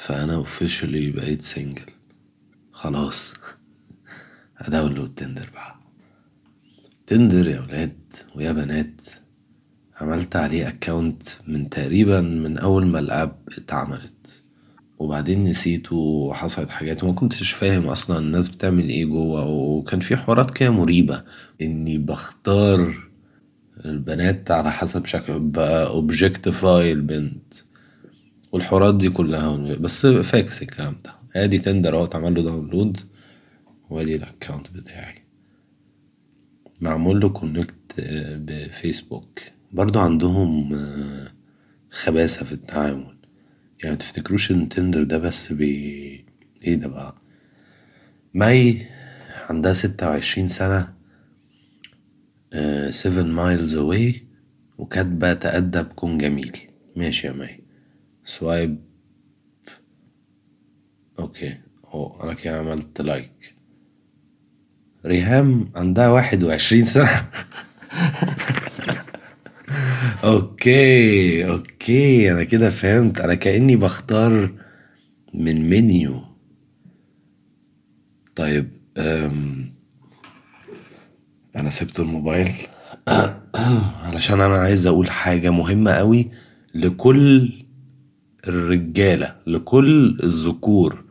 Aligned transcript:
فأنا 0.00 0.34
officially 0.34 1.10
بقيت 1.10 1.42
single 1.42 1.86
خلاص. 2.72 3.34
ه 4.56 4.62
download 4.62 5.14
Tinder 5.14 5.50
بقى. 5.54 5.74
Tinder 7.06 7.48
يا 7.48 7.60
ولاد 7.60 8.12
ويا 8.36 8.52
بنات. 8.52 9.00
عملت 10.00 10.36
عليه 10.36 10.68
account 10.68 11.22
من 11.46 11.68
تقريبا 11.68 12.20
من 12.20 12.58
أول 12.58 12.86
ما 12.86 12.98
ال 12.98 13.08
app 13.08 13.38
اتعملت. 13.58 14.42
وبعدين 14.98 15.44
نسيته 15.44 15.96
وحصلت 15.96 16.70
حاجات 16.70 17.04
وما 17.04 17.12
كنتش 17.12 17.52
فاهم 17.52 17.86
أصلا 17.86 18.18
الناس 18.18 18.48
بتعمل 18.48 18.88
إيه 18.88 19.04
جوه. 19.04 19.46
وكان 19.46 20.00
في 20.00 20.16
حوارات 20.16 20.50
كده 20.50 20.70
مريبة. 20.70 21.24
إني 21.62 21.98
بختار 21.98 22.94
البنات 23.84 24.50
على 24.50 24.72
حسب 24.72 25.06
شكل 25.06 25.38
بقى 25.40 25.98
البنت. 26.92 27.69
والحوارات 28.52 28.94
دي 28.94 29.08
كلها. 29.10 29.56
بس 29.74 30.06
فكس 30.06 30.62
الكلام 30.62 30.96
ده. 31.04 31.14
ادي 31.36 31.58
Tinder 31.58 31.96
اهو 31.96 32.04
اتعمل 32.04 32.34
له 32.34 32.42
download. 32.42 33.00
وادي 33.90 34.16
ال 34.16 34.23
account 34.23 34.70
بتاعي. 34.70 35.22
معمول 36.80 37.20
له 37.20 37.28
connect 37.28 37.74
بفيسبوك. 38.36 39.40
برضو 39.72 39.98
عندهم 39.98 40.78
خباثة 41.90 42.44
في 42.44 42.52
التعامل. 42.52 43.16
يعني 43.82 43.94
متفتكروش 43.94 44.50
إن 44.50 44.68
Tinder 44.68 45.02
ده 45.02 45.18
بس 45.18 45.52
بي 45.52 46.24
إيه 46.62 46.74
ده 46.74 46.88
بقى؟ 46.88 47.14
مي 48.34 48.86
عندها 49.48 49.72
ستة 49.74 50.08
وعشرين 50.08 50.48
سنة 50.48 50.94
seven 52.90 53.26
miles 53.32 53.74
away 53.74 54.26
وكاتبة 54.78 55.32
تأدب 55.32 55.86
كن 55.86 56.18
جميل. 56.18 56.56
ماشي 56.96 57.26
يا 57.26 57.32
مي 57.32 57.60
swipe. 58.30 58.78
Okay. 61.18 61.58
أو 61.94 62.22
أنا 62.24 62.34
كده 62.34 62.58
عملت 62.58 63.00
like 63.00 63.54
ريهام 65.06 65.70
عندها 65.76 66.08
واحد 66.08 66.44
وعشرين 66.44 66.84
سنة. 66.84 67.10
Okay. 70.24 71.48
Okay. 71.48 72.32
أنا 72.32 72.44
كده 72.44 72.70
فهمت. 72.70 73.20
أنا 73.20 73.34
كأني 73.34 73.76
بختار 73.76 74.52
من 75.34 75.70
منيو. 75.70 76.22
طيب 78.36 78.70
أم 78.98 79.74
أنا 81.56 81.70
سبت 81.70 82.00
الموبايل. 82.00 82.52
علشان 84.06 84.40
أنا 84.40 84.56
عايز 84.56 84.86
أقول 84.86 85.10
حاجة 85.10 85.50
مهمة 85.50 85.90
قوي 85.90 86.30
لكل 86.74 87.59
الرجالة 88.48 89.36
لكل 89.46 90.16
الذكور. 90.22 91.04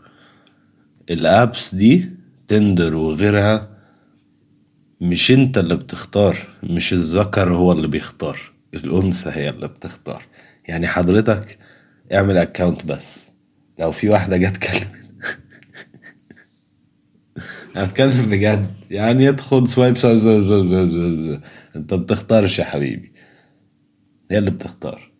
الأبس 1.09 1.75
دي 1.75 2.09
تندر 2.47 2.95
وغيرها 2.95 3.69
مش 5.02 5.31
انت 5.31 5.58
اللي 5.58 5.75
بتختار 5.75 6.38
مش 6.63 6.94
الذكر 6.94 7.53
هو 7.53 7.71
اللي 7.71 7.88
بيختار 7.88 8.39
الأنثى 8.73 9.30
هي 9.30 9.49
اللي 9.49 9.67
بتختار. 9.67 10.25
يعني 10.67 10.88
حضرتك 10.88 11.58
اعمل 12.13 12.38
اكونت 12.38 12.86
بس. 12.86 13.19
لو 13.80 13.91
في 13.91 14.09
واحدة 14.09 14.38
جت 14.38 14.58
كلمت. 14.58 14.95
أنا 17.75 17.86
بتكلم 17.86 18.25
بجد. 18.25 18.67
يعني 18.91 19.25
يدخل 19.25 19.67
swipe 19.67 19.97
انت 21.75 21.93
بتختارش 21.93 22.59
يا 22.59 22.64
حبيبي. 22.64 23.11
هي 24.31 24.38
اللي 24.38 24.52
بتختار. 24.52 25.11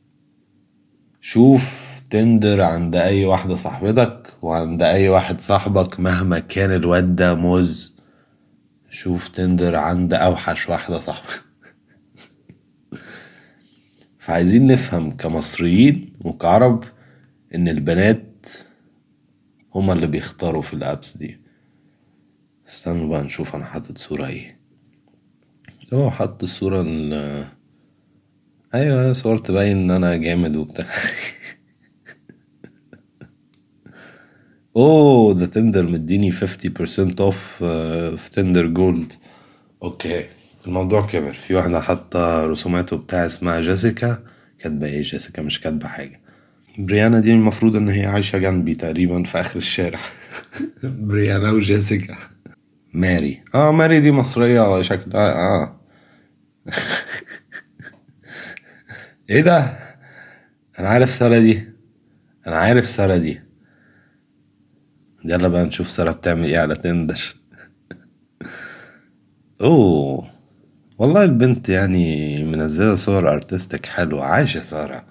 شوف 1.22 1.89
Tinder 2.10 2.62
عند 2.62 2.96
أي 2.96 3.26
واحدة 3.26 3.56
صاحبتك 3.56 4.34
وعند 4.42 4.82
أي 4.82 5.10
واحد 5.10 5.42
صاحبك 5.42 6.00
مهما 6.00 6.40
كان 6.40 6.72
الواد 6.72 7.16
ده 7.16 7.34
مز 7.36 7.94
شوف 8.90 9.28
Tinder 9.28 9.76
عند 9.76 10.14
أوحش 10.14 10.70
واحدة 10.70 11.00
صاحبك. 11.00 11.44
فعايزين 14.20 14.68
نفهم 14.68 15.18
كمصريين 15.18 16.14
وكعرب 16.26 16.84
إن 17.56 17.68
البنات 17.68 18.48
هما 19.76 19.94
اللي 19.94 20.08
بيختاروا 20.08 20.62
في 20.62 20.74
ال 20.74 20.83
apps 20.83 21.18
دي. 21.18 21.40
استنوا 22.68 23.10
بقى 23.10 23.24
نشوف 23.24 23.56
أنا 23.56 23.66
حاطط 23.66 23.98
صورة 23.98 24.28
إيه. 24.28 24.60
آه 25.94 26.10
حط 26.10 26.44
الصورة 26.44 26.82
ال 26.82 27.46
أيوه 28.74 29.14
صور 29.14 29.38
تبين 29.38 29.78
إن 29.78 29.92
أنا 29.92 30.16
جامد 30.16 30.56
وبتاع. 30.56 30.86
أوه 34.80 35.34
ده 35.34 35.46
Tinder 35.46 35.84
مديني 35.84 36.32
50% 36.32 36.36
off 37.20 37.64
في 38.18 38.30
Tinder 38.32 38.68
Gold. 38.68 39.14
Okay 39.84 40.26
الموضوع 40.68 41.06
كبر. 41.08 41.34
في 41.34 41.56
واحدة 41.56 41.82
حاطة 41.82 42.46
رسوماته 42.46 42.98
بتاع 42.98 43.26
اسمها 43.26 43.60
جيسيكا. 43.60 44.24
كاتبة 44.60 44.88
إيه؟ 44.88 45.02
جيسيكا 45.02 45.42
مش 45.42 45.62
كاتبة 45.62 45.88
حاجة. 45.88 46.22
بريانا 46.78 47.20
دي 47.20 47.32
المفروض 47.32 47.76
إن 47.76 47.90
هي 47.90 48.06
عايشة 48.06 48.38
جنبي 48.38 48.76
تقريبا 48.76 49.24
في 49.24 49.40
آخر 49.40 49.58
الشارع. 49.58 50.00
بريانا 50.84 51.52
وجيسيكا. 51.52 52.16
ماري. 52.94 53.42
آه 53.56 53.72
ماري 53.72 54.00
دي 54.00 54.12
مصرية 54.12 54.82
شكلها 54.82 55.34
آه. 55.34 55.80
إيه 59.30 59.42
ده؟ 59.42 59.74
أنا 60.80 60.88
عارف 60.90 61.10
سارة 61.12 61.40
دي. 61.40 61.64
أنا 62.48 62.56
عارف 62.56 62.86
سارة 62.88 63.18
دي. 63.18 63.49
يلا 65.26 65.48
بقى 65.48 65.64
نشوف 65.66 65.90
سارة 65.92 66.12
بتعمل 66.12 66.46
إيه 66.46 66.60
على 66.60 66.76
Tinder. 66.76 67.36
أوه 69.62 70.30
والله 70.98 71.24
البنت 71.24 71.70
يعني 71.70 72.44
منزلة 72.44 72.96
صور 72.96 73.34
artistic 73.34 73.86
حلوة 73.86 74.26
عايشة 74.26 74.64
سارة. 74.64 75.06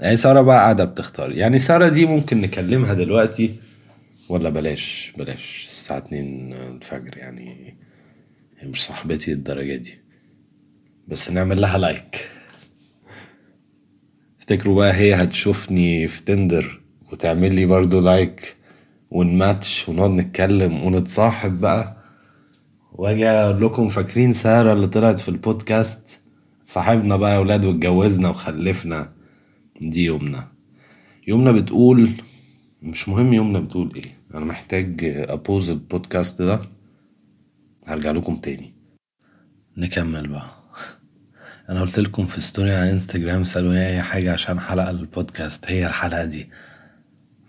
يعني 0.00 0.16
سارة 0.16 0.40
بقى 0.40 0.56
قاعدة 0.56 0.84
بتختار. 0.84 1.32
يعني 1.32 1.58
سارة 1.58 1.88
دي 1.88 2.06
ممكن 2.06 2.40
نكلمها 2.40 2.94
دلوقتي؟ 2.94 3.54
ولا 4.28 4.48
بلاش 4.50 5.12
بلاش. 5.18 5.64
الساعة 5.66 5.98
اتنين 5.98 6.52
الفجر 6.52 7.18
يعني 7.18 7.76
هي 8.58 8.68
مش 8.68 8.84
صاحبتي 8.84 9.32
الدرجة 9.32 9.76
دي. 9.76 9.98
بس 11.08 11.30
نعمل 11.30 11.60
لها 11.60 11.78
like 11.78 12.28
افتكروا 14.38 14.74
بقى 14.76 14.92
هي 14.94 15.14
هتشوفني 15.14 16.08
في 16.08 16.22
Tinder. 16.24 16.77
وتعمل 17.12 17.54
لي 17.54 17.66
برضو 17.66 18.00
like 18.00 18.56
ونماتش 19.10 19.88
ونقعد 19.88 20.10
نتكلم 20.10 20.84
ونتصاحب 20.84 21.60
بقى. 21.60 21.96
واجي 22.92 23.26
أقول 23.28 23.64
لكم 23.66 23.88
فاكرين 23.88 24.32
سارة 24.32 24.72
اللي 24.72 24.86
طلعت 24.86 25.18
في 25.18 25.28
البودكاست؟ 25.28 26.20
اتصاحبنا 26.62 27.16
بقى 27.16 27.34
يا 27.34 27.38
ولاد 27.38 27.64
واتجوزنا 27.64 28.28
وخلفنا. 28.28 29.12
دي 29.80 30.04
يومنا. 30.04 30.48
يومنا 31.26 31.52
بتقول 31.52 32.10
مش 32.82 33.08
مهم 33.08 33.32
يومنا 33.32 33.60
بتقول 33.60 33.92
إيه. 33.96 34.18
أنا 34.34 34.44
محتاج 34.44 35.00
ابوز 35.28 35.70
البودكاست 35.70 36.42
ده. 36.42 36.60
هرجع 37.86 38.10
لكم 38.10 38.36
تاني. 38.36 38.74
نكمل 39.76 40.28
بقى. 40.28 40.48
أنا 41.70 41.80
قلت 41.80 41.98
لكم 41.98 42.26
في 42.26 42.40
story 42.40 42.70
على 42.74 42.92
انستجرام 42.92 43.44
سألوني 43.44 43.86
أي 43.86 44.02
حاجة 44.02 44.32
عشان 44.32 44.60
حلقة 44.60 44.90
البودكاست. 44.90 45.64
هي 45.70 45.86
الحلقة 45.86 46.24
دي. 46.24 46.48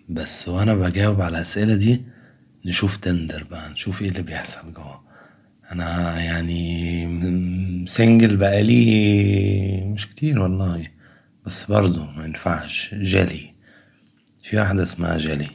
بس 0.09 0.47
وأنا 0.49 0.75
بجاوب 0.75 1.21
على 1.21 1.37
الأسئلة 1.37 1.75
دي 1.75 2.01
نشوف 2.65 2.97
Tinder 2.97 3.43
بقى 3.43 3.69
نشوف 3.69 4.01
إيه 4.01 4.09
اللي 4.09 4.21
بيحصل 4.21 4.73
جوه. 4.73 5.01
أنا 5.71 6.19
يعني 6.21 7.85
single 7.87 8.37
بقالي 8.37 9.83
مش 9.85 10.07
كتير 10.07 10.39
والله 10.39 10.87
بس 11.45 11.65
برضو 11.65 12.03
ما 12.03 12.25
ينفعش. 12.25 12.95
جالي 12.95 13.53
في 14.43 14.57
واحدة 14.57 14.83
اسمها 14.83 15.17
جالي 15.17 15.47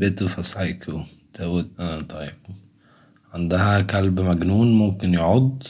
bit 0.00 0.20
of 0.26 0.32
a 0.38 0.42
psycho. 0.42 0.98
آه 1.80 2.00
طيب. 2.00 2.34
عندها 3.34 3.80
كلب 3.80 4.20
مجنون 4.20 4.78
ممكن 4.78 5.14
يعض. 5.14 5.62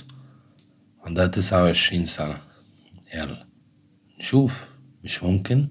عندها 1.04 1.26
تسعة 1.26 1.62
وعشرين 1.62 2.06
سنة. 2.06 2.38
يلا. 3.14 3.46
نشوف. 4.18 4.68
مش 5.04 5.22
ممكن. 5.22 5.68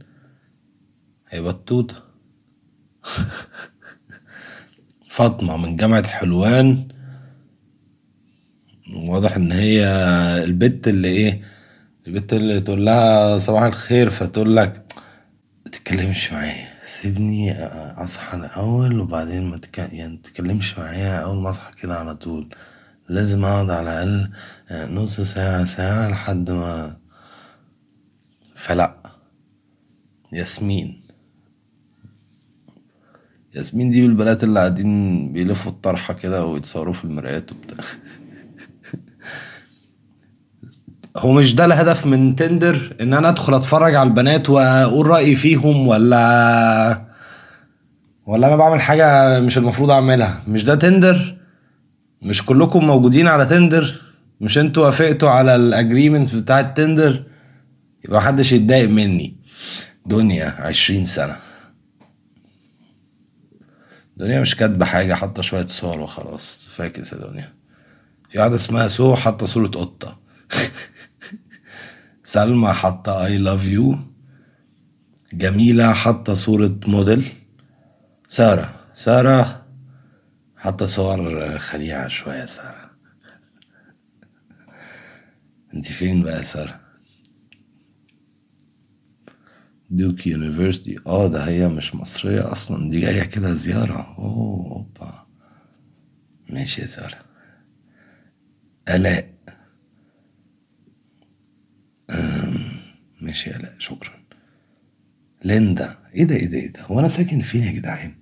هي 1.29 1.41
بطوطة 1.41 2.03
فاطمة 5.09 5.57
من 5.57 5.75
جامعة 5.75 6.07
حلوان. 6.07 6.87
واضح 8.93 9.35
إن 9.35 9.51
هي 9.51 9.85
البت 10.43 10.87
اللي 10.87 11.07
إيه 11.07 11.41
البت 12.07 12.33
اللي 12.33 12.59
تقول 12.59 12.85
لها 12.85 13.37
صباح 13.37 13.63
الخير 13.63 14.09
فتقول 14.09 14.55
لك 14.55 14.85
تتكلمش 15.71 16.33
معايا. 16.33 16.67
سيبني 16.85 17.53
أصحى 18.03 18.37
الأول 18.37 18.99
وبعدين 18.99 19.49
ما 19.49 19.57
تك... 19.57 19.77
يعني 19.77 20.17
تتكلمش 20.17 20.79
معايا 20.79 21.19
أول 21.19 21.37
ما 21.37 21.49
أصحى 21.49 21.71
كده 21.73 21.99
على 21.99 22.15
طول. 22.15 22.49
لازم 23.09 23.45
أقعد 23.45 23.69
على 23.69 24.03
الأقل 24.03 24.31
نص 24.93 25.21
ساعة 25.21 25.65
ساعة 25.65 26.09
لحد 26.09 26.51
ما 26.51 26.97
فلا. 28.55 28.95
ياسمين. 30.33 31.04
ياسمين 33.55 33.89
دي 33.89 34.01
بالبنات 34.01 34.43
اللي 34.43 34.59
قاعدين 34.59 35.31
بيلفوا 35.33 35.71
الطرحة 35.71 36.13
كده 36.13 36.45
ويتصوروا 36.45 36.93
في 36.93 37.03
المرايات 37.03 37.51
وبتاع. 37.51 37.77
هو 41.17 41.33
مش 41.33 41.55
ده 41.55 41.65
الهدف 41.65 42.05
من 42.05 42.35
Tinder؟ 42.35 42.95
إن 43.01 43.13
أنا 43.13 43.29
أدخل 43.29 43.53
أتفرج 43.53 43.95
على 43.95 44.09
البنات 44.09 44.49
وأقول 44.49 45.07
رأيي 45.07 45.35
فيهم 45.35 45.87
ولا 45.87 47.05
ولا 48.25 48.47
أنا 48.47 48.55
بعمل 48.55 48.81
حاجة 48.81 49.39
مش 49.39 49.57
المفروض 49.57 49.91
أعملها؟ 49.91 50.41
مش 50.47 50.63
ده 50.63 50.75
Tinder؟ 50.75 51.37
مش 52.21 52.45
كلكم 52.45 52.85
موجودين 52.87 53.27
على 53.27 53.45
Tinder؟ 53.45 54.01
مش 54.41 54.57
أنتوا 54.57 54.85
وافقتوا 54.85 55.29
على 55.29 55.55
ال 55.55 55.63
agreement 55.63 56.35
بتاع 56.35 56.59
ال 56.59 56.68
Tinder 56.68 57.23
يبقى 58.05 58.17
محدش 58.19 58.51
يتضايق 58.51 58.89
مني. 58.89 59.35
دنيا 60.05 60.53
عشرين 60.59 61.05
سنة. 61.05 61.35
دنيا 64.17 64.41
مش 64.41 64.55
كاتبة 64.55 64.85
حاجة 64.85 65.13
حاطة 65.13 65.41
شوية 65.41 65.65
صور 65.65 65.99
وخلاص. 65.99 66.67
فاكس 66.71 67.13
يا 67.13 67.17
دنيا. 67.17 67.53
في 68.29 68.39
واحدة 68.39 68.55
اسمها 68.55 68.87
سو 68.87 69.15
حاطة 69.15 69.45
صورة 69.45 69.67
قطة. 69.67 70.19
سلمى 72.23 72.73
حاطة 72.73 73.25
I 73.25 73.37
love 73.37 73.65
you 73.65 73.95
جميلة 75.33 75.93
حاطة 75.93 76.33
صورة 76.33 76.79
موديل. 76.87 77.27
سارة. 78.27 78.75
سارة 78.93 79.65
حاطة 80.57 80.85
صور 80.85 81.57
خليعة 81.57 82.07
شوية 82.07 82.45
سارة. 82.45 82.91
انت 85.73 85.85
فين 85.85 86.23
بقى 86.23 86.37
يا 86.37 86.41
سارة؟ 86.43 86.79
Duke 89.89 90.27
University 90.27 90.95
آه 91.07 91.27
ده 91.27 91.47
هي 91.47 91.67
مش 91.67 91.95
مصرية 91.95 92.51
أصلا. 92.51 92.89
دي 92.89 92.99
جاية 92.99 93.23
كده 93.23 93.53
زيارة. 93.53 94.15
أوه 94.17 94.71
أوبا. 94.71 95.25
ماشي 96.49 96.81
يا 96.81 96.87
سارة 96.87 97.19
آلاء 98.89 99.35
ماشي 103.21 103.55
آلاء 103.55 103.73
شكرا. 103.79 104.13
ليندا. 105.43 105.97
إيه 106.15 106.23
ده 106.23 106.35
إيه 106.35 106.45
ده 106.45 106.57
إيه 106.57 106.71
ده؟ 106.71 106.81
هو 106.81 106.99
أنا 106.99 107.07
ساكن 107.07 107.41
فين 107.41 107.63
يا 107.63 107.71
جدعان؟ 107.71 108.15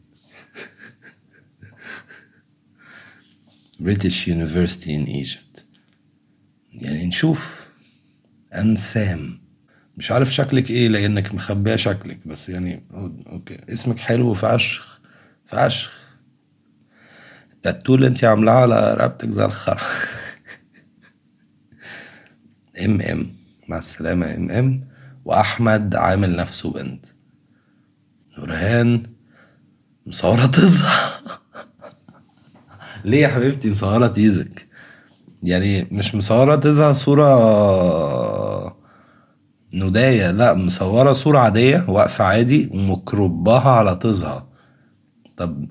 British 3.81 4.27
University 4.27 4.89
in 4.89 5.07
Egypt. 5.09 5.63
يعني 6.73 7.05
نشوف. 7.05 7.65
أنسام. 8.55 9.42
مش 9.97 10.11
عارف 10.11 10.33
شكلك 10.33 10.71
إيه 10.71 10.87
لأنك 10.87 11.33
مخبية 11.33 11.75
شكلك 11.75 12.27
بس 12.27 12.49
يعني 12.49 12.83
Okay. 13.31 13.57
اسمك 13.73 13.99
حلو 13.99 14.33
فشخ 14.33 14.99
فشخ 15.45 15.91
التاتو 17.53 17.95
اللي 17.95 18.07
انت 18.07 18.23
عاملاه 18.23 18.53
على 18.53 18.93
رقبتك 18.93 19.29
زي 19.29 19.45
الخرا. 19.45 19.81
ام 22.85 23.01
ام 23.01 23.27
مع 23.67 23.77
السلامة 23.77 24.35
ام 24.35 24.51
ام 24.51 24.87
وأحمد 25.25 25.95
عامل 25.95 26.35
نفسه 26.35 26.71
بنت. 26.73 27.05
نورهان 28.37 29.03
مصورة 30.07 30.45
تظهر 30.45 31.11
ليه 33.05 33.21
يا 33.21 33.27
حبيبتي 33.27 33.69
مصورة 33.69 34.07
تيزك 34.07 34.67
يعني 35.43 35.87
مش 35.91 36.15
مصورة 36.15 36.55
تظهر 36.55 36.93
صورة 36.93 38.72
نداية 39.73 40.31
لا 40.31 40.53
مصورة 40.53 41.13
صورة 41.13 41.39
عادية 41.39 41.85
واقفة 41.87 42.23
عادي 42.23 42.69
ومكرباها 42.71 43.69
على 43.69 43.95
طزها 43.95 44.47
طب 45.37 45.65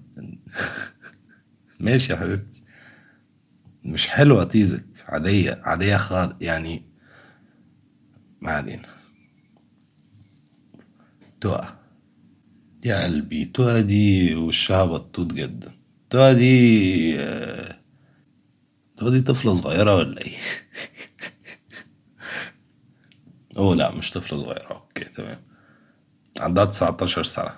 ماشي 1.80 2.12
يا 2.12 2.18
حبيبتي. 2.18 2.62
مش 3.84 4.08
حلوة 4.08 4.44
تيزك 4.44 4.84
عادية 5.08 5.60
عادية 5.64 5.96
خالص 5.96 6.34
يعني 6.40 6.82
ما 8.40 8.50
علينا. 8.50 8.88
تقى 11.40 11.74
يا 12.84 13.02
قلبي 13.04 13.44
تقى 13.44 13.82
دي 13.82 14.34
وشها 14.34 14.84
بطوط 14.84 15.32
جدا. 15.34 15.72
تقى 16.10 16.34
دي 16.34 17.20
آه، 17.20 17.78
تقى 18.96 19.10
دي 19.10 19.20
طفلة 19.20 19.54
صغيرة 19.54 19.94
ولا 19.96 20.20
إيه؟ 20.20 20.32
أوه 23.56 23.74
لا 23.76 23.90
مش 23.94 24.10
طفلة 24.10 24.38
صغيرة. 24.38 24.72
okay 24.72 25.04
تمام. 25.04 25.42
عندها 26.40 26.64
19 26.64 27.24
سنة. 27.24 27.52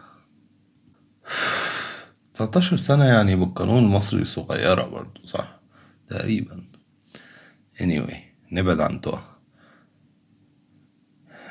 19 2.35 2.77
سنة 2.77 3.05
يعني 3.05 3.37
بالقانون 3.37 3.85
المصري 3.85 4.25
صغيرة 4.25 4.83
برضو 4.83 5.27
صح؟ 5.27 5.61
تقريبا. 6.09 6.65
Anyway 7.83 8.15
نبعد 8.53 8.81
عن 8.81 9.01
تقى 9.01 9.21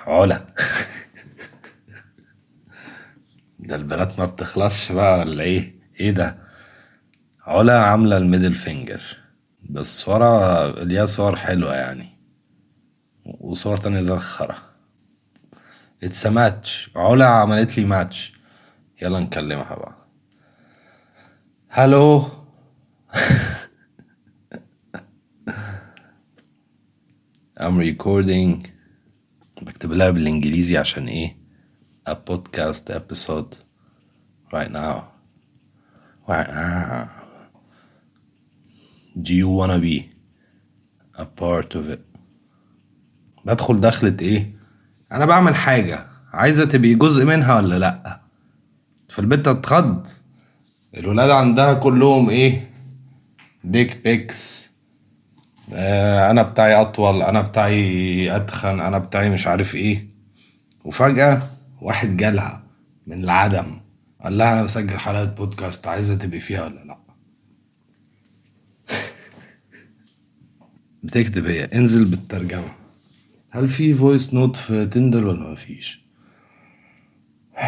علا. 0.07 0.45
ده 3.59 3.75
البنات 3.75 4.19
ما 4.19 4.25
بتخلصش 4.25 4.91
بقى 4.91 5.19
ولا 5.19 5.43
إيه؟ 5.43 5.75
إيه 5.99 6.11
ده؟ 6.11 6.37
علا 7.45 7.79
عاملة 7.79 8.17
ال 8.17 8.23
middle 8.23 8.55
finger 8.55 9.01
بس 9.69 9.99
صورة 10.01 10.83
ليها 10.83 11.05
صور 11.05 11.35
حلوة 11.35 11.75
يعني. 11.75 12.12
وصور 13.43 13.77
تانية 13.77 13.99
الخرا 14.13 14.57
اتس 16.03 16.25
ماتش 16.25 16.89
علا 16.95 17.25
عملت 17.25 17.77
لي 17.77 17.85
ماتش 17.85 18.33
يلا 19.01 19.19
نكلمها 19.19 19.75
بقى. 19.75 19.95
هلو 21.69 22.25
I'm 27.59 27.77
recording. 27.79 28.67
بكتب 29.61 29.91
لها 29.91 30.09
بالإنجليزي 30.09 30.77
عشان 30.77 31.07
إيه؟ 31.07 31.37
A 32.09 32.13
podcast 32.15 32.89
episode 32.93 33.55
right 34.53 34.71
now. 34.71 35.03
Right 36.27 36.47
now. 36.49 37.09
Do 39.21 39.33
you 39.33 39.49
wanna 39.49 39.79
be 39.79 40.09
a 41.17 41.25
part 41.25 41.75
of 41.75 41.89
it? 41.89 42.12
بدخل 43.45 43.81
دخلة 43.81 44.17
إيه؟ 44.21 44.51
أنا 45.11 45.25
بعمل 45.25 45.55
حاجة 45.55 46.07
عايزة 46.33 46.65
تبقي 46.65 46.93
جزء 46.93 47.25
منها 47.25 47.55
ولا 47.55 47.79
لأ؟ 47.79 48.19
فالبنت 49.09 49.47
اتخض 49.47 50.07
الولاد 50.97 51.29
عندها 51.29 51.73
كلهم 51.73 52.29
إيه؟ 52.29 52.69
ديك 53.63 53.97
بيكس 54.03 54.69
آه 55.73 56.31
أنا 56.31 56.41
بتاعي 56.41 56.81
أطول 56.81 57.21
أنا 57.21 57.41
بتاعي 57.41 58.35
أتخن 58.35 58.79
أنا 58.79 58.97
بتاعي 58.97 59.29
مش 59.29 59.47
عارف 59.47 59.75
إيه. 59.75 60.07
وفجأة 60.85 61.49
واحد 61.81 62.17
جالها 62.17 62.63
من 63.07 63.23
العدم. 63.23 63.79
قال 64.23 64.37
لها 64.37 64.53
أنا 64.53 64.63
بسجل 64.63 64.97
حلقة 64.97 65.25
بودكاست 65.25 65.87
عايزة 65.87 66.15
تبقي 66.15 66.39
فيها 66.39 66.65
ولا 66.65 66.79
لأ؟ 66.79 66.97
بتكتب 71.03 71.45
هي 71.45 71.63
انزل 71.63 72.05
بالترجمة. 72.05 72.82
هل 73.55 73.67
في 73.67 73.93
voice 73.93 74.33
note 74.33 74.55
في 74.55 74.85
Tinder 74.85 75.25
ولا 75.25 75.51
مفيش 75.51 76.03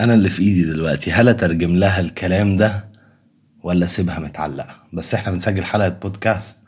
أنا 0.00 0.14
اللي 0.14 0.28
في 0.28 0.42
إيدي 0.42 0.64
دلوقتي. 0.64 1.12
هل 1.12 1.28
أترجم 1.28 1.76
لها 1.76 2.00
الكلام 2.00 2.56
ده 2.56 2.88
ولا 3.62 3.84
أسيبها 3.84 4.18
متعلقة؟ 4.18 4.82
بس 4.92 5.14
إحنا 5.14 5.32
بنسجل 5.32 5.64
حلقة 5.64 5.88
بودكاست 5.88 6.58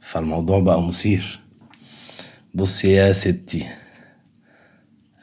فالموضوع 0.00 0.60
بقى 0.60 0.82
مثير. 0.82 1.40
بصي 2.54 2.92
يا 2.92 3.12
ستي 3.12 3.66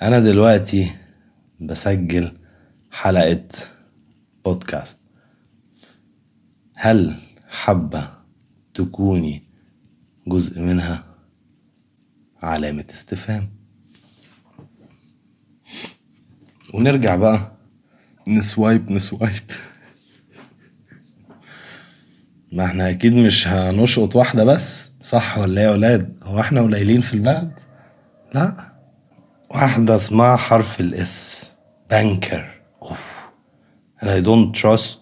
أنا 0.01 0.19
دلوقتي 0.19 0.91
بسجل 1.61 2.31
حلقة 2.91 3.47
بودكاست. 4.45 4.99
هل 6.75 7.15
حابة 7.49 8.09
تكوني 8.73 9.44
جزء 10.27 10.59
منها 10.61 11.03
علامة 12.43 12.85
استفهام. 12.91 13.49
ونرجع 16.73 17.15
بقى 17.15 17.51
نسوايب 18.27 18.91
نسوايب. 18.91 19.51
ما 22.51 22.65
إحنا 22.65 22.89
أكيد 22.89 23.13
مش 23.13 23.47
هنشقط 23.47 24.15
واحدة 24.15 24.43
بس 24.43 24.91
صح 25.01 25.37
ولا 25.37 25.61
إيه 25.61 25.67
يا 25.67 25.71
ولاد 25.71 26.23
هو 26.23 26.39
إحنا 26.39 26.61
قليلين 26.61 27.01
في 27.01 27.13
البلد؟ 27.13 27.59
لا. 28.35 28.71
واحدة 29.49 29.95
اسمها 29.95 30.35
حرف 30.35 30.79
ال 30.79 31.15
S 31.15 31.51
banker 31.89 32.55
and 34.01 34.07
I 34.09 34.21
don't 34.21 34.53
trust 34.61 34.99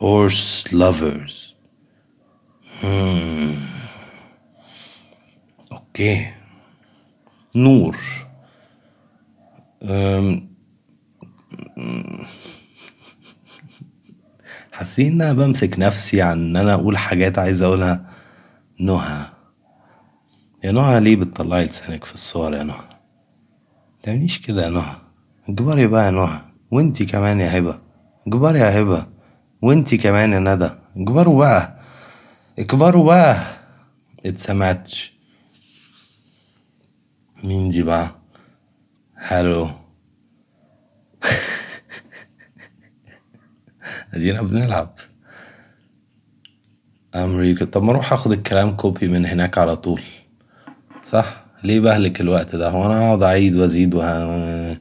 horse 0.00 0.64
lovers. 0.72 1.43
Hmm. 2.82 3.54
okay 5.72 6.26
نور 7.56 7.96
أم... 9.82 10.48
حاسين 14.72 15.12
ان 15.12 15.22
أنا 15.22 15.32
بمسك 15.32 15.78
نفسي 15.78 16.22
عن 16.22 16.38
إن 16.38 16.56
أنا 16.56 16.74
أقول 16.74 16.98
حاجات 16.98 17.38
عايز 17.38 17.62
أقولها. 17.62 18.06
نهى. 18.80 19.26
يا 20.64 20.72
نهى 20.72 21.00
ليه 21.00 21.16
بتطلعي 21.16 21.64
لسانك 21.64 22.04
في 22.04 22.14
الصور 22.14 22.54
يا 22.54 22.62
نهى؟ 22.62 22.84
متعمليش 23.98 24.38
كده 24.38 24.64
يا 24.64 24.70
نهى. 24.70 24.96
اجبري 25.48 25.86
بقى 25.86 26.04
يا 26.04 26.10
نهى. 26.10 26.40
وإنتي 26.70 27.06
كمان 27.06 27.40
يا 27.40 27.58
هبة. 27.58 27.78
اجبري 28.26 28.58
يا 28.58 28.80
هبة. 28.80 29.06
وإنتي 29.62 29.96
كمان 29.96 30.32
يا 30.32 30.38
ندى. 30.38 30.70
اجبروا 30.96 31.38
بقى. 31.38 31.83
اكبروا 32.58 33.04
بقى 33.04 33.44
اتسمعتش 34.26 35.12
مين 37.44 37.68
دي 37.68 37.82
بقى 37.82 38.10
هالو 39.16 39.68
ادينا 44.14 44.42
بنلعب 44.42 44.94
أمريكا. 47.14 47.64
طب 47.64 47.82
ما 47.82 47.90
أروح 47.90 48.12
اخد 48.12 48.32
الكلام 48.32 48.76
كوبي 48.76 49.08
من 49.08 49.26
هناك 49.26 49.58
على 49.58 49.76
طول. 49.76 50.00
صح؟ 51.02 51.44
ليه 51.64 51.80
بهلك 51.80 52.20
الوقت 52.20 52.56
ده؟ 52.56 52.68
هو 52.70 52.86
أنا 52.86 53.06
أقعد 53.06 53.22
أعيد 53.22 53.56
وأزيد 53.56 53.94
وه... 53.94 54.78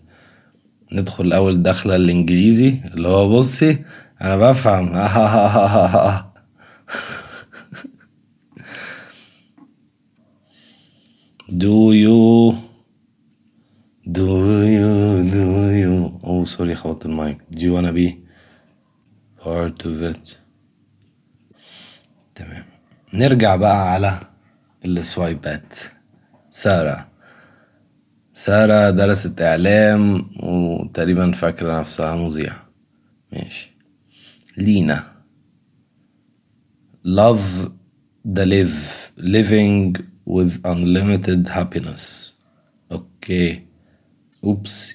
ندخل 0.91 1.33
اول 1.33 1.63
دخلة 1.63 1.95
الإنجليزي. 1.95 2.81
اللي 2.93 3.07
هو 3.07 3.37
بصي 3.37 3.83
أنا 4.21 4.37
بفهم. 4.37 4.93
Do 11.53 11.93
you 11.93 12.55
Do 14.11 14.25
you 14.65 15.23
Do 15.29 15.69
you? 15.69 16.19
Oh 16.23 16.43
sorry 16.43 16.75
خبطت 16.75 17.05
ال 17.05 17.13
mic 17.13 17.37
Do 17.51 17.59
you 17.59 17.73
wanna 17.73 17.93
be 17.93 18.17
part 19.43 19.85
of 19.85 20.01
it? 20.01 20.37
تمام. 22.35 22.63
نرجع 23.13 23.55
بقى 23.55 23.91
على 23.93 24.19
ال 24.85 24.96
swipeات. 24.96 25.73
سارة. 26.51 27.07
سارة 28.31 28.89
درست 28.89 29.41
إعلام 29.41 30.29
وتقريبا 30.43 31.31
فاكرة 31.31 31.79
نفسها 31.79 32.15
مذيعة. 32.15 32.67
ماشي. 33.33 33.71
لينا. 34.57 35.03
Love 37.05 37.69
the 38.25 38.45
live 38.45 39.11
living 39.17 40.12
with 40.29 40.51
unlimited 40.65 41.47
happiness. 41.47 42.33
Okay 42.91 43.61
oops 44.43 44.93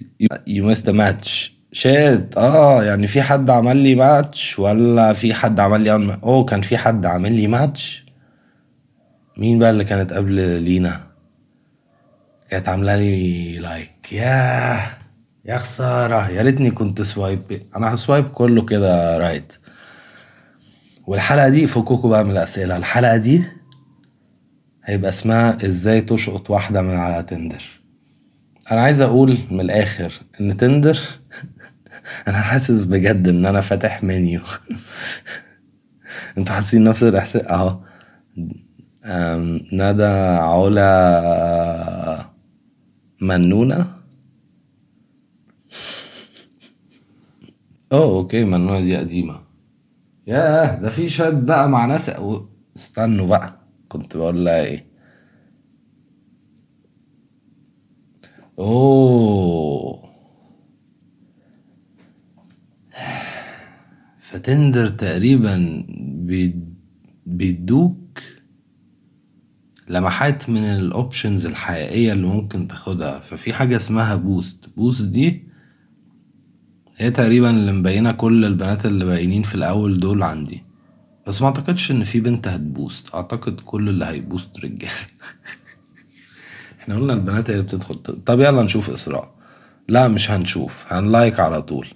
you 0.51 0.63
missed 0.63 0.85
the 0.85 0.93
match. 0.95 1.51
Chat 1.73 2.37
آه 2.39 2.85
يعني 2.85 3.07
في 3.07 3.23
حد 3.23 3.51
عمل 3.51 3.77
لي 3.77 3.95
ماتش 3.95 4.59
ولا 4.59 5.13
في 5.13 5.35
حد 5.35 5.61
عمل 5.61 5.81
لي. 5.81 6.19
أوه 6.25 6.45
كان 6.45 6.61
في 6.61 6.77
حد 6.79 7.07
عمل 7.07 7.33
لي 7.33 7.47
ماتش 7.47 8.05
مين 9.37 9.59
بقى 9.59 9.71
اللي 9.71 9.85
كانت 9.85 10.13
قبل 10.13 10.63
لينا؟ 10.63 11.01
كانت 12.51 12.69
عاملة 12.69 12.97
لي 12.97 13.59
like 13.59 14.13
ياه 14.13 14.91
يا 15.45 15.59
خسارة. 15.59 16.29
يا 16.31 16.43
ريتني 16.43 16.71
كنت 16.71 17.03
swipe 17.03 17.41
أنا 17.77 17.95
هـ 17.95 18.01
swipe 18.01 18.29
كله 18.29 18.65
كده 18.65 19.19
right 19.19 19.53
والحلقة 21.07 21.49
دي 21.49 21.67
فكوكوا 21.67 22.11
بقى 22.11 22.25
من 22.25 22.31
الأسئلة. 22.31 22.77
الحلقة 22.77 23.17
دي 23.17 23.45
هيبقى 24.89 25.09
اسمها 25.09 25.57
إزاي 25.67 26.01
تشقط 26.01 26.51
واحدة 26.51 26.83
من 26.83 26.97
على 26.97 27.23
Tinder 27.23 27.63
أنا 28.73 28.81
عايز 28.81 29.01
أقول 29.01 29.39
من 29.51 29.61
الآخر 29.61 30.13
إن 30.41 30.57
Tinder 30.57 30.99
أنا 32.29 32.41
حاسس 32.41 32.85
بجد 32.85 33.29
إن 33.29 33.47
أنا 33.47 33.61
فاتح 33.61 34.03
منيو 34.05 34.41
أنتوا 36.39 36.55
حاسين 36.55 36.85
نفس 36.85 37.03
الإحساس؟ 37.03 37.43
أهو. 37.47 37.79
ندى 39.73 40.05
علا 40.41 42.31
منونة. 43.23 43.87
أوه 47.93 48.17
okay 48.17 48.45
منونة 48.45 48.81
دي 48.81 48.97
قديمة. 48.97 49.41
ياه 50.27 50.75
ده 50.75 50.91
في 50.91 51.09
شات 51.09 51.35
بقى 51.35 51.69
مع 51.69 51.87
ناس 51.87 52.11
استنوا 52.77 53.27
بقى. 53.27 53.58
كنت 53.89 54.17
بقول 54.17 54.45
لها 54.45 54.65
إيه؟ 54.65 54.87
أوه. 58.59 60.09
ف 64.19 64.29
Tinder 64.29 64.89
تقريبا 64.89 65.85
بي- 66.01 66.61
بيدوك 67.27 68.23
لمحات 69.89 70.51
من 70.51 70.63
ال 70.65 70.75
options 70.75 71.47
الحقيقية 71.47 72.13
اللي 72.13 72.27
ممكن 72.27 72.69
تاخدها. 72.69 73.19
ففي 73.21 73.53
حاجة 73.53 73.77
اسمها 73.77 74.17
boost 74.17 74.69
boost 74.77 75.05
دي 75.07 75.43
هي 76.97 77.11
تقريبا 77.11 77.51
اللي 77.51 77.73
مبينة 77.73 78.13
كل 78.13 78.45
البنات 78.45 78.87
اللي 78.87 79.05
باينين 79.05 79.43
في 79.43 79.55
الأول 79.55 80.01
دول 80.01 80.23
عندي. 80.23 80.63
بس 81.29 81.41
ما 81.43 81.47
اعتقدش 81.47 81.91
ان 81.91 82.05
في 82.05 82.21
بنت 82.21 82.49
هت 82.49 82.65
boost. 82.65 83.15
اعتقد 83.15 83.61
كل 83.61 83.89
اللي 83.89 84.05
هي 84.05 84.20
boost 84.20 84.59
رجال 84.61 84.91
إحنا 86.81 86.95
قلنا 86.95 87.13
البنات 87.13 87.51
هي 87.51 87.55
اللي 87.55 87.65
بتدخل. 87.67 87.95
طب 87.95 88.41
يلا 88.41 88.63
نشوف 88.63 88.91
إسراء. 88.91 89.35
لا 89.89 90.09
مش 90.09 90.31
هنشوف. 90.31 90.85
هن 90.93 91.09
like 91.09 91.41
على 91.41 91.63
طول. 91.63 91.89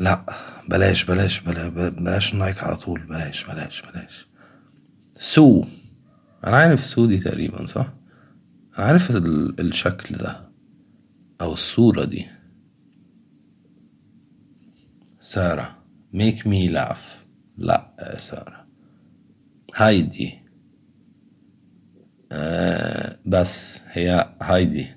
لا 0.00 0.26
بلاش 0.68 1.04
بلاش 1.04 1.40
بلاش 1.40 1.66
بلاش 1.88 2.34
نـ 2.34 2.40
like 2.40 2.62
على 2.64 2.76
طول. 2.76 3.00
بلاش 3.00 3.44
بلاش 3.44 3.82
بلاش. 3.82 4.26
سو. 5.16 5.64
أنا 6.46 6.56
عارف 6.56 6.84
سو 6.84 7.06
دي 7.06 7.18
تقريبا 7.18 7.66
صح؟ 7.66 7.92
أنا 8.78 8.86
عارف 8.86 9.10
ال- 9.10 9.60
الشكل 9.60 10.14
ده. 10.16 10.48
أو 11.40 11.52
الصورة 11.52 12.04
دي. 12.04 12.26
سارة. 15.20 15.78
Make 16.14 16.38
me 16.46 16.68
laugh. 16.76 17.21
لا 17.58 18.14
سارة. 18.18 18.66
هايدي. 19.76 20.38
آه 22.32 23.16
بس 23.26 23.80
هي 23.92 24.28
هايدي. 24.42 24.86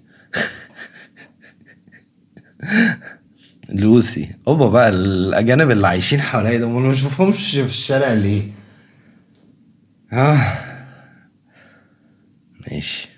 لوسي. 3.69 4.29
أوبا 4.47 4.69
بقى 4.69 4.89
الأجانب 4.89 5.71
اللي 5.71 5.87
عايشين 5.87 6.21
حواليا 6.21 6.57
دول 6.57 6.69
ما 6.69 6.89
بشوفهمش 6.89 7.51
في 7.51 7.61
الشارع 7.63 8.13
ليه؟ 8.13 8.51
آه. 10.13 10.41
ماشي. 12.71 13.09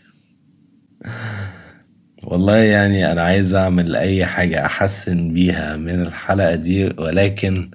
والله 2.24 2.56
يعني 2.58 3.12
أنا 3.12 3.22
عايز 3.22 3.54
أعمل 3.54 3.96
أي 3.96 4.26
حاجة 4.26 4.66
أحسن 4.66 5.34
بيها 5.34 5.76
من 5.78 6.02
الحلقة 6.02 6.56
دي 6.56 6.86
ولكن 6.86 7.72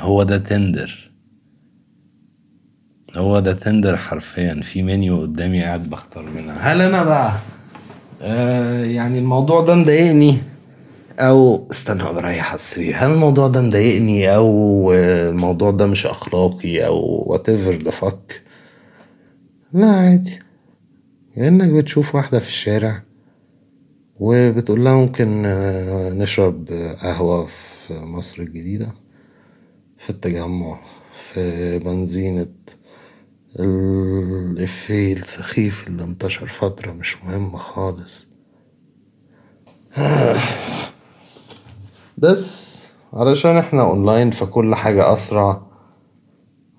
هو 0.00 0.22
ده 0.22 0.38
Tinder. 0.38 1.10
هو 3.16 3.40
ده 3.40 3.52
Tinder 3.52 3.96
حرفيا. 3.96 4.60
في 4.62 4.82
منيو 4.82 5.20
قدامي 5.20 5.62
قاعد 5.62 5.90
بختار 5.90 6.24
منها. 6.24 6.72
هل 6.72 6.80
أنا 6.80 7.02
بقى 7.04 7.32
آه 8.22 8.84
يعني 8.84 9.18
الموضوع 9.18 9.60
ده 9.64 9.74
مضايقني؟ 9.74 10.38
أو 11.18 11.68
استنى 11.70 12.02
على 12.02 12.54
السرير. 12.54 12.94
هل 12.96 13.10
الموضوع 13.10 13.48
ده 13.48 13.60
مضايقني؟ 13.60 14.34
أو 14.34 14.92
آه، 14.92 15.30
الموضوع 15.30 15.70
ده 15.70 15.86
مش 15.86 16.06
أخلاقي؟ 16.06 16.86
أو 16.86 17.24
whatever 17.26 17.76
the 17.84 17.90
fuck 17.90 18.42
لا 19.72 19.86
عادي. 19.86 20.38
كأنك 21.36 21.70
بتشوف 21.70 22.14
واحدة 22.14 22.38
في 22.40 22.48
الشارع 22.48 23.02
وبتقول 24.20 24.84
لها 24.84 24.94
ممكن 24.94 25.42
آه، 25.46 26.10
نشرب 26.10 26.68
قهوة 27.02 27.46
في 27.86 27.94
مصر 27.94 28.42
الجديدة. 28.42 28.92
في 30.00 30.10
التجمع 30.10 30.80
في 31.32 31.78
بنزينة 31.78 32.46
الإفيه 33.60 35.12
السخيف 35.12 35.86
اللي 35.88 36.04
انتشر 36.04 36.46
فترة 36.46 36.92
مش 36.92 37.22
مهم 37.24 37.56
خالص. 37.56 38.28
بس 42.18 42.78
علشان 43.12 43.56
إحنا 43.56 43.82
أونلاين 43.82 44.30
فكل 44.30 44.74
حاجة 44.74 45.12
أسرع 45.12 45.62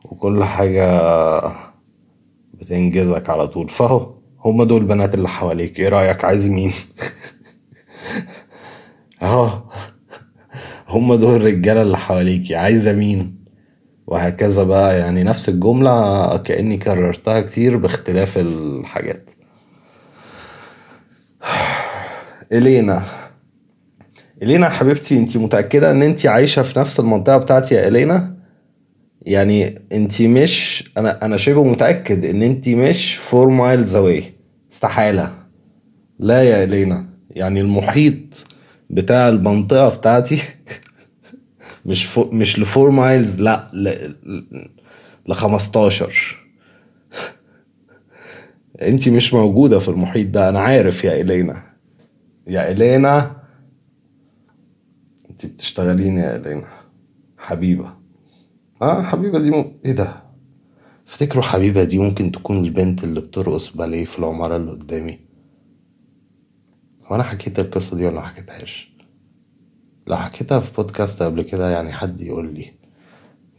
وكل 0.06 0.44
حاجة 0.44 1.02
بتنجزك 2.54 3.30
على 3.30 3.48
طول. 3.48 3.70
فهو 3.70 4.14
هما 4.46 4.64
دول 4.64 4.82
البنات 4.82 5.14
اللي 5.14 5.30
حواليك. 5.30 5.80
إيه 5.80 5.90
رأيك؟ 5.90 6.26
عايز 6.26 6.48
مين؟ 6.48 6.74
اهو. 9.22 9.61
هما 10.92 11.16
دول 11.16 11.36
الرجالة 11.36 11.82
اللي 11.82 11.98
حواليكي. 11.98 12.56
عايزة 12.56 12.94
مين؟ 12.94 13.36
وهكذا 14.08 14.64
بقى. 14.64 15.00
يعني 15.00 15.24
نفس 15.24 15.50
الجملة 15.50 16.38
كأني 16.38 16.78
كررتها 16.78 17.42
كتير 17.42 17.78
باختلاف 17.78 18.38
الحاجات. 18.38 19.32
إلينا. 22.54 23.04
إلينا 24.44 24.70
حبيبتي 24.70 25.18
انت 25.18 25.38
متأكدة 25.38 25.92
إن 25.92 26.04
انت 26.04 26.26
عايشة 26.26 26.62
في 26.62 26.80
نفس 26.80 27.00
المنطقة 27.00 27.38
بتاعتي 27.38 27.76
يا 27.76 27.88
إلينا؟ 27.88 28.36
يعني 29.22 29.82
انت 29.92 30.22
مش 30.22 30.84
أنا 30.98 31.26
أنا 31.26 31.38
شبه 31.38 31.64
متأكد 31.64 32.26
إن 32.26 32.42
انت 32.42 32.70
مش 32.70 33.20
4 33.34 33.50
miles 33.50 33.96
away 33.96 34.24
استحالة. 34.72 35.34
لا 36.20 36.44
يا 36.44 36.64
إلينا. 36.64 37.06
يعني 37.30 37.62
المحيط 37.62 38.46
بتاع 38.92 39.30
المنطقة 39.30 39.90
بتاعتي. 39.98 40.42
مش 41.86 42.06
فو 42.06 42.30
مش 42.32 42.60
ل 42.60 42.64
4 42.78 42.90
miles 42.92 43.42
لا 43.42 43.70
ل 43.74 44.14
ل 45.28 45.34
15 45.34 46.38
انت 48.82 49.10
مش 49.10 49.34
موجودة 49.34 49.80
في 49.80 49.88
المحيط 49.88 50.28
ده 50.28 50.50
أنا 50.50 50.60
عارف 50.60 51.04
يا 51.04 51.22
إلينا. 51.22 51.64
يا 52.48 52.72
إلينا. 52.72 53.36
انت 55.30 55.46
بتشتغلين 55.46 56.18
يا 56.18 56.36
إلينا. 56.36 56.68
حبيبة. 57.38 57.94
آه 58.82 59.02
حبيبة 59.04 59.40
دي 59.40 59.52
م... 59.52 59.80
إيه 59.86 59.92
ده؟ 59.92 60.14
افتكروا 61.08 61.44
حبيبة 61.44 61.84
دي 61.84 62.00
ممكن 62.00 62.32
تكون 62.32 62.66
البنت 62.66 63.04
اللي 63.04 63.22
بترقص 63.22 63.70
باليه 63.78 64.06
في 64.06 64.20
العمارة 64.20 64.56
اللي 64.58 64.72
قدامي؟ 64.72 65.20
هو 67.12 67.16
أنا 67.16 67.24
حكيت 67.24 67.60
القصة 67.60 67.98
دي 67.98 68.06
ولا 68.06 68.22
حكيتهاش؟ 68.22 68.94
لو 70.08 70.16
حكيتها 70.16 70.60
في 70.60 70.74
بودكاست 70.74 71.24
قبل 71.24 71.42
كده 71.42 71.70
يعني 71.70 71.92
حد 71.92 72.22
يقول 72.22 72.54
لي 72.54 72.74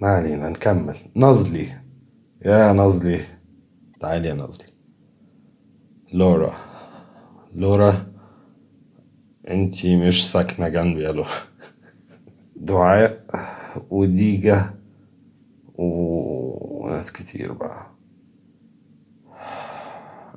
ما 0.01 0.09
علينا 0.09 0.49
نكمل. 0.49 0.97
نظلي. 1.17 1.69
يا 2.45 2.73
نظلي. 2.73 3.25
تعالي 4.01 4.29
يا 4.29 4.35
نظلي. 4.35 4.69
لورا. 6.13 6.57
لورا 7.55 8.13
انتي 9.49 9.97
مش 9.97 10.31
ساكنة 10.31 10.69
جنبي 10.69 11.03
يا 11.03 11.13
لورا. 11.13 11.29
دعاء 12.57 13.25
وديجة 13.91 14.75
وناس 15.75 17.13
كتير 17.13 17.53
بقى. 17.53 17.87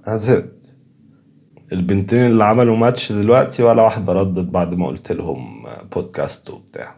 زهقت 0.07 0.64
البنتين 1.71 2.25
اللي 2.25 2.43
عملوا 2.43 2.77
ماتش 2.77 3.11
دلوقتي 3.11 3.63
ولا 3.63 3.81
واحدة 3.81 4.13
ردت 4.13 4.45
بعد 4.45 4.73
ما 4.73 4.87
قلت 4.87 5.11
لهم 5.11 5.65
بودكاست 5.95 6.49
وبتاع. 6.49 6.95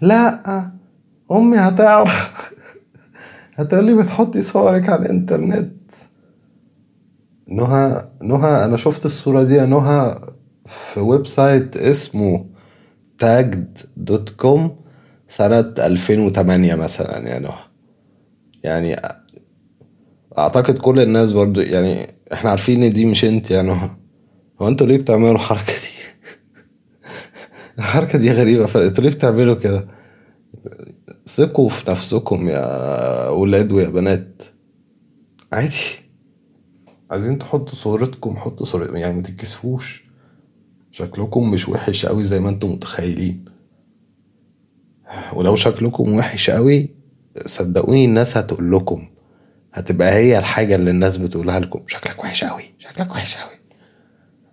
لا 0.00 0.70
أمي 1.32 1.56
هتعرف. 1.58 2.54
هتقولي 3.56 3.94
بتحطي 3.94 4.42
صورك 4.42 4.88
على 4.88 5.02
الإنترنت. 5.02 5.74
نهى 7.48 8.08
نهى 8.22 8.64
أنا 8.64 8.76
شفت 8.76 9.06
الصورة 9.06 9.42
دي 9.42 9.54
يا 9.54 9.66
نهى 9.66 10.20
في 10.66 11.00
website 11.00 11.76
اسمه 11.76 12.46
Tagged 13.18 13.78
dot 13.96 14.30
com 14.30 14.76
سنة 15.28 15.74
2008 15.78 16.74
مثلا 16.74 17.34
يا 17.34 17.38
نهى. 17.38 17.64
يعني 18.64 18.96
أعتقد 20.38 20.78
كل 20.78 21.00
الناس 21.00 21.32
برضو 21.32 21.60
يعني 21.60 22.13
إحنا 22.32 22.50
عارفين 22.50 22.82
إن 22.82 22.92
دي 22.92 23.04
مش 23.06 23.24
انت 23.24 23.52
نهى 23.52 23.90
هو 24.62 24.68
أنتوا 24.68 24.86
ليه 24.86 24.96
بتعملوا 24.96 25.32
الحركة 25.32 25.72
دي؟ 25.72 25.94
الحركة 27.78 28.18
دي 28.18 28.32
غريبة 28.32 28.66
فانتوا 28.66 29.04
ليه 29.04 29.10
بتعملوا 29.10 29.54
كده؟ 29.54 29.88
ثقوا 31.28 31.68
في 31.68 31.90
نفسكم 31.90 32.48
يا 32.48 33.28
ولاد 33.28 33.72
ويا 33.72 33.88
بنات. 33.88 34.42
عادي. 35.52 35.76
عايزين 37.10 37.38
تحطوا 37.38 37.74
صورتكم 37.74 38.36
حطوا 38.36 38.66
صورتكم 38.66 38.96
يعني 38.96 39.16
ما 39.16 39.22
تتكسفوش. 39.22 40.04
شكلكم 40.90 41.50
مش 41.50 41.68
وحش 41.68 42.06
قوي 42.06 42.24
زي 42.24 42.40
ما 42.40 42.48
أنتم 42.48 42.70
متخيلين. 42.72 43.44
ولو 45.32 45.56
شكلكم 45.56 46.14
وحش 46.14 46.50
قوي 46.50 46.90
صدقوني 47.46 48.04
الناس 48.04 48.36
هتقول 48.36 48.72
لكم. 48.72 49.08
هتبقى 49.74 50.12
هي 50.12 50.38
الحاجة 50.38 50.74
اللي 50.74 50.90
الناس 50.90 51.16
بتقولها 51.16 51.60
لكم. 51.60 51.80
شكلك 51.86 52.18
وحش 52.18 52.44
قوي 52.44 52.74
شكلك 52.78 53.10
وحش 53.10 53.36
قوي 53.36 53.54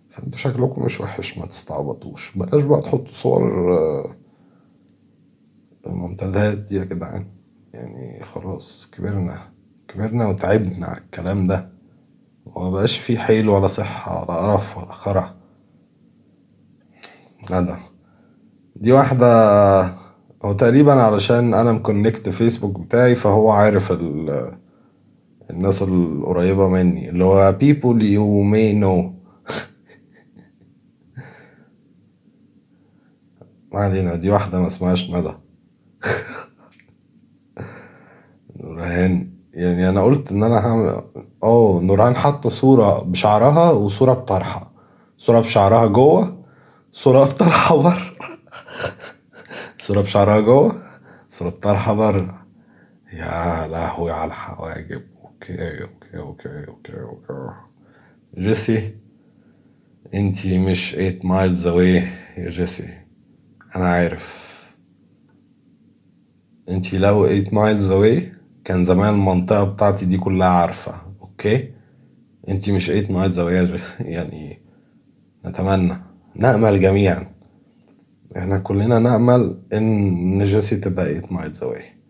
فانتوا 0.10 0.40
شكلكم 0.40 0.86
مش 0.86 1.02
وحش 1.02 1.38
ما 1.38 1.46
تستعبطوش. 1.46 2.38
بلاش 2.38 2.64
بقى 2.64 2.82
تحطوا 2.82 3.14
صور 3.14 3.78
آه، 3.78 4.16
المنتديات 5.88 6.58
دي 6.58 6.76
يا 6.76 6.84
جدعان. 6.84 7.28
يعني 7.74 8.26
خلاص 8.26 8.88
كبرنا. 8.92 9.40
كبرنا 9.88 10.28
وتعبنا 10.28 10.86
على 10.88 10.98
الكلام 10.98 11.48
ده. 11.48 11.70
ومبقاش 12.46 12.98
فيه 12.98 13.18
حيل 13.18 13.50
ولا 13.50 13.68
صحة 13.68 14.22
ولا 14.22 14.34
قرف 14.38 14.78
ولا 14.78 14.92
خرع 14.94 15.34
ندى 17.52 17.76
دي 18.76 18.92
واحدة 18.92 19.28
هو 20.46 20.54
تقريبا 20.58 20.94
علشان 20.94 21.54
أنا 21.54 21.72
مكونكت 21.72 22.30
فيسبوك 22.30 22.80
بتاعي 22.80 23.16
فهو 23.16 23.52
عارف 23.52 23.92
ال 23.92 24.58
الناس 25.52 25.82
القريبة 25.82 26.68
مني 26.68 27.10
اللي 27.10 27.24
هو 27.24 27.56
people 27.62 28.00
you 28.02 28.44
may 28.54 28.74
know. 28.84 29.12
ما 33.74 33.80
علينا 33.80 34.16
دي 34.16 34.30
واحدة 34.30 34.60
ما 34.60 34.68
اسمهاش 34.68 35.10
ندى 35.10 35.34
نورهان 38.64 39.32
يعني 39.54 39.90
أنا 39.90 40.04
قلت 40.04 40.32
إن 40.32 40.44
أنا 40.44 40.58
هعمل 40.68 41.02
آه 41.44 41.80
نورهان 41.84 42.16
حاطة 42.16 42.50
صورة 42.50 43.04
بشعرها 43.04 43.72
وصورة 43.72 44.14
بطرحة. 44.14 44.72
صورة 45.18 45.40
بشعرها 45.40 45.86
جوه 45.86 46.44
صورة 46.92 47.26
بطرحة 47.26 47.76
بره. 47.82 48.12
صورة 49.86 50.02
بشعرها 50.02 50.40
جوه 50.40 50.82
صورة 51.30 51.50
بطرحة 51.50 51.94
بره. 51.94 52.46
يا 53.14 53.68
لهوي 53.68 54.12
على 54.12 54.28
الحواجب. 54.28 55.02
okay 55.42 55.84
okay 55.84 56.18
okay 56.18 56.66
okay 56.68 57.02
okay 57.02 57.54
جيسي 58.38 58.96
انتي 60.14 60.60
مش 60.60 60.96
8 60.96 61.20
miles 61.20 61.64
away. 61.66 62.06
يا 62.40 62.50
جيسي 62.50 62.90
أنا 63.76 63.86
عارف 63.88 64.52
انتي 66.70 66.98
لو 66.98 67.28
8 67.28 67.44
miles 67.44 67.90
away. 67.90 68.24
كان 68.66 68.86
زمان 68.86 69.14
المنطقة 69.14 69.64
بتاعتي 69.64 70.06
دي 70.06 70.18
كلها 70.18 70.48
عارفة 70.48 70.94
okay 71.22 71.74
انتي 72.50 72.72
مش 72.72 72.92
8 72.92 73.08
miles 73.08 73.36
away. 73.36 73.52
يا 73.52 73.64
جيسي 73.64 73.94
يعني 74.00 74.62
نتمنى 75.46 75.94
نأمل 76.36 76.82
جميعا 76.82 77.28
إحنا 78.38 78.58
كلنا 78.60 79.00
نأمل 79.00 79.62
ان 79.74 80.46
جيسي 80.46 80.76
تبقى 80.76 81.20
8 81.20 81.22
miles 81.28 81.58
away. 81.58 82.01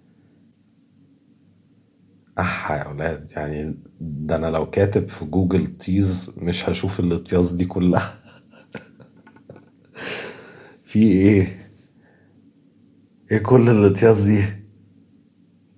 أح 2.40 2.72
يا 2.72 2.88
ولاد 2.88 3.32
يعني 3.36 3.78
ده 4.02 4.36
أنا 4.36 4.48
لو 4.48 4.70
كاتب 4.70 5.08
في 5.10 5.26
جوجل 5.26 5.78
تيز 5.78 6.34
مش 6.38 6.70
هشوف 6.70 7.00
الاطياز 7.00 7.52
دي 7.52 7.66
كلها. 7.66 8.20
في 10.84 11.00
إيه؟ 11.00 11.72
إيه 13.32 13.38
كل 13.38 13.70
الاطياز 13.70 14.22
دي؟ 14.22 14.44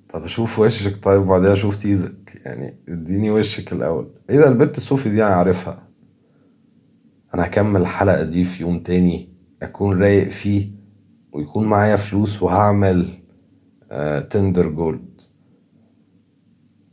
طب 0.10 0.24
أشوف 0.24 0.60
وشك 0.60 1.04
طيب 1.04 1.22
وبعدين 1.22 1.48
أشوف 1.52 1.76
تيزك 1.76 2.42
يعني 2.46 2.78
إديني 2.90 3.32
وشك 3.32 3.74
الأول. 3.74 4.12
إيه 4.30 4.38
ده 4.38 4.48
البت 4.50 4.78
الصوفي 4.78 5.10
دي 5.10 5.24
أنا 5.26 5.34
عارفها. 5.34 5.88
أنا 7.36 7.46
هكمل 7.46 7.82
الحلقة 7.82 8.24
دي 8.24 8.44
في 8.44 8.64
يوم 8.64 8.80
تاني 8.80 9.30
أكون 9.64 10.02
رايق 10.02 10.30
فيه 10.30 10.72
ويكون 11.34 11.66
معايا 11.66 11.96
فلوس 11.96 12.44
وهعمل 12.44 13.08
آه 13.92 14.20
Tinder 14.20 14.70
Gold 14.70 15.13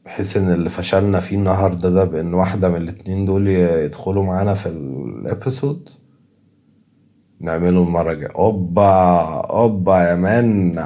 بحيث 0.05 0.37
إن 0.37 0.51
اللي 0.53 0.71
فشلنا 0.71 1.21
فيه 1.21 1.37
النهارده 1.37 1.91
ده 1.91 2.05
بإن 2.05 2.35
واحدة 2.35 2.69
من 2.69 2.77
الاتنين 2.77 3.25
دول 3.27 3.49
يدخلوا 3.49 4.25
معانا 4.25 4.55
في 4.55 4.69
ال 4.69 4.84
episode 4.84 5.89
نعمله 7.41 7.83
المرة 7.83 8.13
الجاية. 8.13 8.33
أوبا 8.37 8.91
أوبا 9.51 9.99
يا 10.11 10.15
مان 10.15 10.79